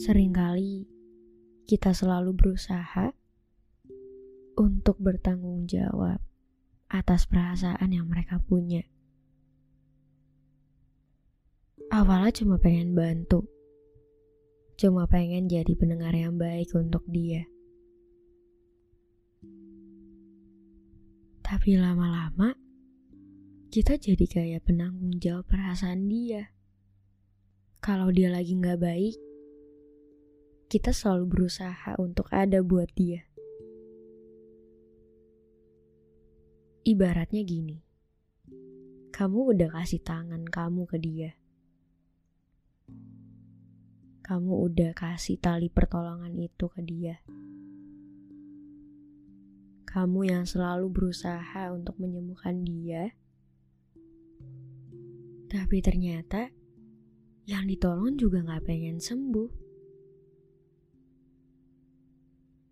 [0.00, 0.88] Seringkali
[1.68, 3.12] kita selalu berusaha
[4.56, 6.24] untuk bertanggung jawab
[6.88, 8.80] atas perasaan yang mereka punya.
[11.92, 13.44] Awalnya cuma pengen bantu,
[14.80, 17.44] cuma pengen jadi pendengar yang baik untuk dia.
[21.44, 22.56] Tapi lama-lama,
[23.68, 26.48] kita jadi kayak penanggung jawab perasaan dia.
[27.84, 29.28] Kalau dia lagi nggak baik,
[30.70, 33.26] kita selalu berusaha untuk ada buat dia.
[36.86, 37.82] Ibaratnya gini,
[39.10, 41.34] kamu udah kasih tangan kamu ke dia.
[44.22, 47.18] Kamu udah kasih tali pertolongan itu ke dia.
[49.90, 53.10] Kamu yang selalu berusaha untuk menyembuhkan dia,
[55.50, 56.54] tapi ternyata
[57.50, 59.69] yang ditolong juga gak pengen sembuh.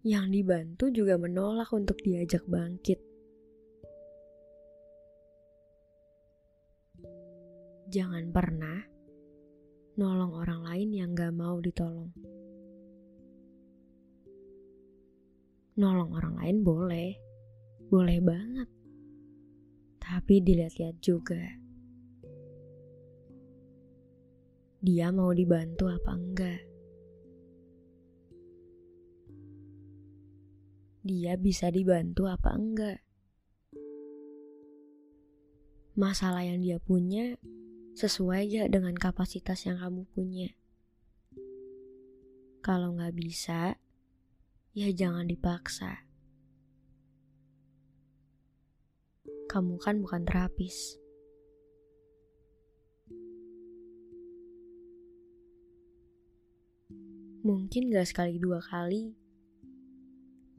[0.06, 3.02] Yang dibantu juga menolak untuk diajak bangkit.
[7.88, 8.78] Jangan pernah
[9.98, 12.14] nolong orang lain yang gak mau ditolong.
[15.80, 17.10] Nolong orang lain boleh,
[17.91, 18.69] boleh banget.
[19.98, 21.42] Tapi dilihat-lihat juga.
[24.78, 26.67] Dia mau dibantu apa enggak?
[31.08, 33.00] Dia bisa dibantu apa enggak?
[35.96, 37.41] Masalah yang dia punya
[37.96, 40.52] sesuai gak dengan kapasitas yang kamu punya.
[42.60, 43.80] Kalau nggak bisa,
[44.76, 46.04] ya jangan dipaksa.
[49.48, 51.00] Kamu kan bukan terapis.
[57.40, 59.16] Mungkin gak sekali dua kali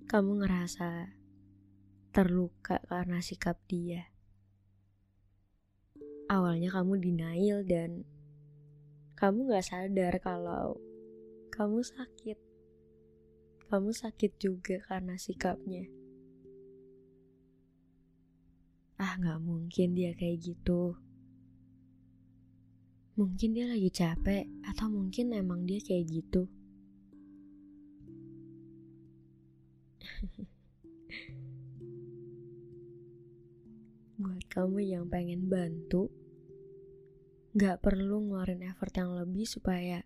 [0.09, 1.14] kamu ngerasa
[2.09, 4.09] terluka karena sikap dia
[6.30, 8.06] awalnya kamu denial dan
[9.18, 10.80] kamu gak sadar kalau
[11.52, 12.40] kamu sakit.
[13.68, 15.90] Kamu sakit juga karena sikapnya.
[18.96, 20.96] Ah gak mungkin dia kayak gitu.
[23.20, 26.47] Mungkin dia lagi capek atau mungkin emang dia kayak gitu.
[34.20, 36.12] Buat kamu yang pengen bantu,
[37.56, 40.03] gak perlu ngeluarin effort yang lebih supaya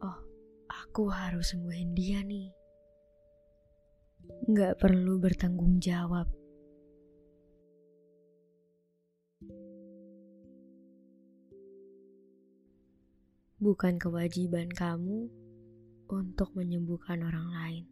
[0.00, 0.18] oh
[0.66, 2.48] aku harus sembuhin dia nih.
[4.48, 6.24] Gak perlu bertanggung jawab.
[13.60, 15.43] Bukan kewajiban kamu
[16.08, 17.84] untuk menyembuhkan orang lain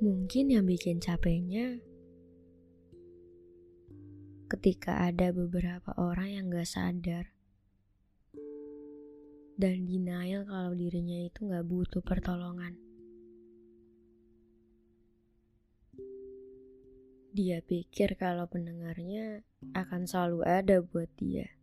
[0.00, 1.76] mungkin yang bikin capeknya
[4.48, 7.30] ketika ada beberapa orang yang gak sadar
[9.60, 12.80] dan denial kalau dirinya itu gak butuh pertolongan.
[17.36, 19.44] Dia pikir kalau pendengarnya
[19.76, 21.59] akan selalu ada buat dia.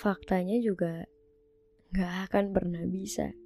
[0.00, 1.04] Faktanya juga
[1.92, 3.36] gak akan pernah bisa.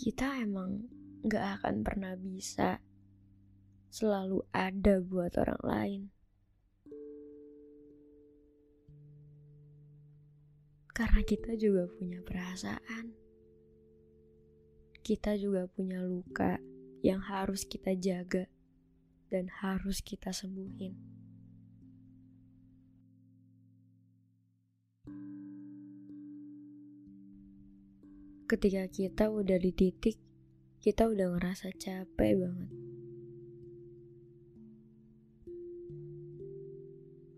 [0.00, 0.88] kita emang
[1.28, 2.80] gak akan pernah bisa
[3.92, 6.02] selalu ada buat orang lain.
[10.96, 13.12] Karena kita juga punya perasaan.
[15.04, 16.56] Kita juga punya luka
[17.04, 18.48] yang harus kita jaga
[19.30, 21.20] dan harus kita sembuhin.
[28.50, 30.18] ketika kita udah di titik
[30.82, 32.70] kita udah ngerasa capek banget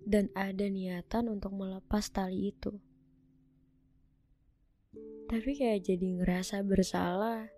[0.09, 2.81] dan ada niatan untuk melepas tali itu
[5.29, 7.49] Tapi kayak jadi ngerasa bersalah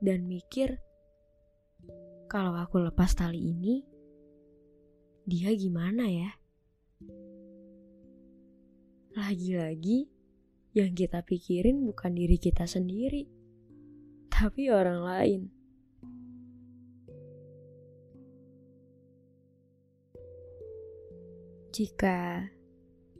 [0.00, 0.80] dan mikir
[2.34, 3.78] kalau aku lepas tali ini,
[5.22, 6.34] dia gimana ya?
[9.14, 10.10] Lagi-lagi
[10.74, 13.30] yang kita pikirin bukan diri kita sendiri,
[14.26, 15.42] tapi orang lain.
[21.70, 22.50] Jika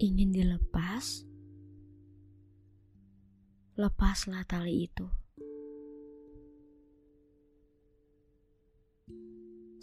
[0.03, 1.23] ingin dilepas,
[3.79, 5.07] lepaslah tali itu.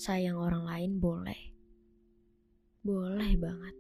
[0.02, 1.54] Sayang orang lain boleh,
[2.82, 3.78] boleh banget,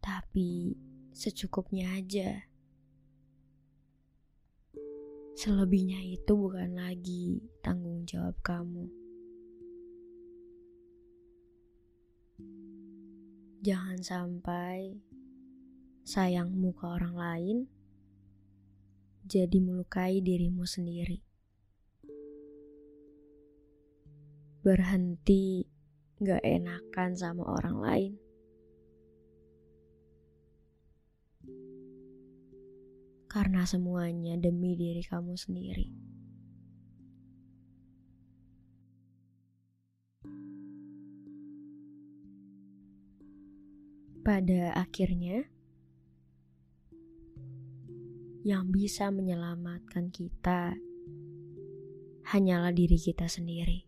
[0.00, 0.72] tapi
[1.12, 2.48] secukupnya aja.
[5.36, 8.88] Selebihnya itu bukan lagi tanggung jawab kamu.
[13.60, 14.96] Jangan sampai
[16.08, 17.58] sayangmu ke orang lain
[19.28, 21.27] jadi melukai dirimu sendiri.
[24.68, 25.64] Berhenti
[26.20, 28.12] gak enakan sama orang lain.
[33.32, 35.88] Karena semuanya demi diri kamu sendiri.
[44.20, 45.48] Pada akhirnya,
[48.44, 50.76] yang bisa menyelamatkan kita
[52.28, 53.87] hanyalah diri kita sendiri.